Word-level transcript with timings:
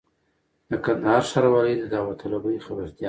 د 0.69 0.71
کندهار 0.85 1.23
ښاروالۍ 1.31 1.75
د 1.79 1.85
داوطلبۍ 1.93 2.57
خبرتیا! 2.65 2.99